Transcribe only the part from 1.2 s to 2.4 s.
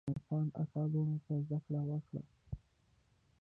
ته زده کړه ورکړه.